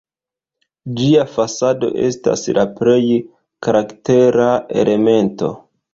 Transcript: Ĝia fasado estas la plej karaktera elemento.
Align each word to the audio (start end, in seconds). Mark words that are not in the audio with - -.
Ĝia 0.99 1.25
fasado 1.33 1.89
estas 2.07 2.47
la 2.59 2.63
plej 2.79 3.03
karaktera 3.67 4.49
elemento. 4.85 5.57